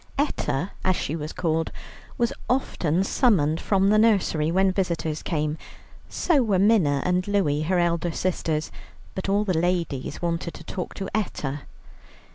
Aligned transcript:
Etta, 0.17 0.71
as 0.83 0.95
she 0.95 1.15
was 1.15 1.31
called, 1.31 1.71
was 2.17 2.33
often 2.49 3.03
summoned 3.03 3.61
from 3.61 3.89
the 3.89 3.99
nursery 3.99 4.49
when 4.51 4.71
visitors 4.71 5.21
came; 5.21 5.59
so 6.09 6.41
were 6.41 6.57
Minna 6.57 7.03
and 7.05 7.27
Louie 7.27 7.61
her 7.61 7.77
elder 7.77 8.11
sisters, 8.11 8.71
but 9.13 9.29
all 9.29 9.43
the 9.43 9.53
ladies 9.55 10.19
wanted 10.19 10.55
to 10.55 10.63
talk 10.63 10.95
to 10.95 11.07
Etta. 11.15 11.61